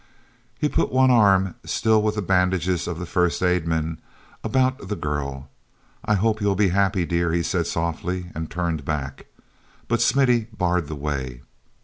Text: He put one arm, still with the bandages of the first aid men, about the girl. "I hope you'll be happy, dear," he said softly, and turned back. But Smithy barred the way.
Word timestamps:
He 0.57 0.67
put 0.67 0.91
one 0.91 1.11
arm, 1.11 1.53
still 1.63 2.01
with 2.01 2.15
the 2.15 2.23
bandages 2.23 2.87
of 2.87 2.97
the 2.97 3.05
first 3.05 3.43
aid 3.43 3.67
men, 3.67 3.99
about 4.43 4.87
the 4.87 4.95
girl. 4.95 5.47
"I 6.03 6.15
hope 6.15 6.41
you'll 6.41 6.55
be 6.55 6.69
happy, 6.69 7.05
dear," 7.05 7.31
he 7.31 7.43
said 7.43 7.67
softly, 7.67 8.31
and 8.33 8.49
turned 8.49 8.83
back. 8.83 9.27
But 9.87 10.01
Smithy 10.01 10.47
barred 10.57 10.87
the 10.87 10.95
way. 10.95 11.43